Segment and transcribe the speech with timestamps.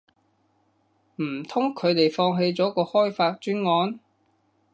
[1.17, 3.99] 唔通佢哋放棄咗個開發專案